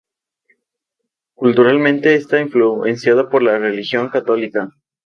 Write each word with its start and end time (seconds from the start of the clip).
Culturalmente 1.35 2.15
está 2.15 2.39
influenciada 2.41 3.29
por 3.29 3.43
la 3.43 3.59
religión 3.59 4.09
católica. 4.09 4.69